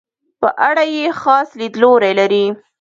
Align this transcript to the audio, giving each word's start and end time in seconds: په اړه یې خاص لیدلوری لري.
په 0.41 0.49
اړه 0.67 0.83
یې 0.95 1.05
خاص 1.21 1.47
لیدلوری 1.59 2.11
لري. 2.19 2.45